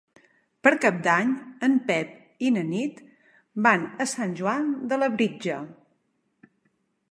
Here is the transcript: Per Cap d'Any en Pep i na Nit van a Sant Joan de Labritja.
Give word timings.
Per 0.67 0.71
Cap 0.85 0.95
d'Any 1.07 1.33
en 1.67 1.75
Pep 1.89 2.15
i 2.47 2.51
na 2.55 2.63
Nit 2.71 3.03
van 3.67 3.87
a 4.05 4.09
Sant 4.15 4.35
Joan 4.41 4.75
de 4.95 5.01
Labritja. 5.03 5.59